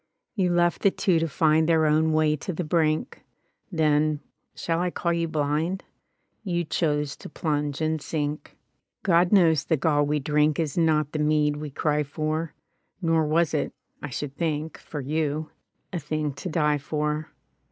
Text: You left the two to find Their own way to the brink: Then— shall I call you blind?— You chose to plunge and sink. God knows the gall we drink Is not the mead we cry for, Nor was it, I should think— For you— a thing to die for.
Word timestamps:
You 0.33 0.51
left 0.51 0.81
the 0.81 0.89
two 0.89 1.19
to 1.19 1.27
find 1.27 1.69
Their 1.69 1.85
own 1.85 2.11
way 2.11 2.35
to 2.35 2.51
the 2.51 2.63
brink: 2.63 3.23
Then— 3.71 4.19
shall 4.55 4.79
I 4.79 4.89
call 4.89 5.13
you 5.13 5.27
blind?— 5.27 5.83
You 6.43 6.63
chose 6.63 7.15
to 7.17 7.29
plunge 7.29 7.81
and 7.81 8.01
sink. 8.01 8.57
God 9.03 9.31
knows 9.31 9.65
the 9.65 9.77
gall 9.77 10.03
we 10.03 10.17
drink 10.19 10.59
Is 10.59 10.75
not 10.75 11.11
the 11.11 11.19
mead 11.19 11.57
we 11.57 11.69
cry 11.69 12.01
for, 12.01 12.55
Nor 12.99 13.27
was 13.27 13.53
it, 13.53 13.73
I 14.01 14.09
should 14.09 14.35
think— 14.35 14.79
For 14.79 15.01
you— 15.01 15.51
a 15.93 15.99
thing 15.99 16.33
to 16.33 16.49
die 16.49 16.79
for. 16.79 17.29